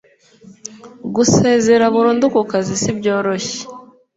gusezera 1.15 1.85
burundu 1.95 2.25
ku 2.33 2.39
kazi 2.51 2.73
sibyoroshye 2.81 3.59